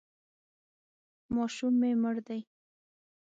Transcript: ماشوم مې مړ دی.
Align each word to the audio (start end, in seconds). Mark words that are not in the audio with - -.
ماشوم 1.35 1.73
مې 1.79 1.91
مړ 2.01 2.15
دی. 2.27 2.39